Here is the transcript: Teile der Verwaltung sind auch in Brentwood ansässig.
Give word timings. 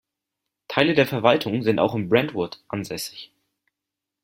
Teile 0.67 0.95
der 0.95 1.05
Verwaltung 1.05 1.61
sind 1.61 1.77
auch 1.77 1.93
in 1.93 2.09
Brentwood 2.09 2.59
ansässig. 2.69 3.31